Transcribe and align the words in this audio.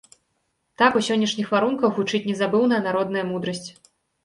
Так 0.81 0.97
у 0.99 1.03
сённяшніх 1.07 1.51
варунках 1.57 1.91
гучыць 1.99 2.23
незабыўная 2.33 2.83
народная 2.89 3.25
мудрасць. 3.31 3.69